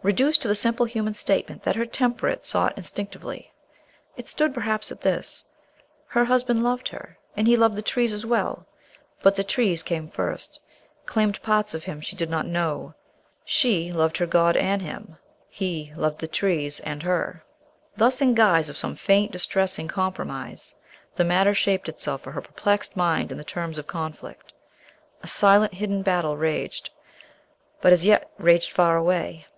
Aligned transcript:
Reduced 0.00 0.40
to 0.40 0.48
the 0.48 0.54
simple 0.54 0.86
human 0.86 1.12
statement 1.12 1.62
that 1.64 1.76
her 1.76 1.84
temperament 1.84 2.42
sought 2.42 2.74
instinctively, 2.74 3.52
it 4.16 4.26
stood 4.26 4.54
perhaps 4.54 4.90
at 4.90 5.02
this: 5.02 5.44
Her 6.06 6.24
husband 6.24 6.62
loved 6.62 6.88
her, 6.88 7.18
and 7.36 7.46
he 7.46 7.54
loved 7.54 7.76
the 7.76 7.82
trees 7.82 8.14
as 8.14 8.24
well; 8.24 8.66
but 9.22 9.36
the 9.36 9.44
trees 9.44 9.82
came 9.82 10.08
first, 10.08 10.58
claimed 11.04 11.42
parts 11.42 11.74
of 11.74 11.84
him 11.84 12.00
she 12.00 12.16
did 12.16 12.30
not 12.30 12.46
know. 12.46 12.94
She 13.44 13.92
loved 13.92 14.16
her 14.16 14.24
God 14.24 14.56
and 14.56 14.80
him. 14.80 15.18
He 15.50 15.92
loved 15.96 16.18
the 16.18 16.28
trees 16.28 16.80
and 16.80 17.02
her. 17.02 17.44
Thus, 17.94 18.22
in 18.22 18.32
guise 18.34 18.70
of 18.70 18.78
some 18.78 18.96
faint, 18.96 19.32
distressing 19.32 19.86
compromise, 19.86 20.74
the 21.14 21.24
matter 21.24 21.52
shaped 21.52 21.90
itself 21.90 22.22
for 22.22 22.32
her 22.32 22.40
perplexed 22.40 22.96
mind 22.96 23.30
in 23.30 23.36
the 23.36 23.44
terms 23.44 23.78
of 23.78 23.86
conflict. 23.86 24.54
A 25.22 25.28
silent, 25.28 25.74
hidden 25.74 26.00
battle 26.00 26.38
raged, 26.38 26.88
but 27.82 27.92
as 27.92 28.06
yet 28.06 28.30
raged 28.38 28.72
far 28.72 28.96
away. 28.96 29.44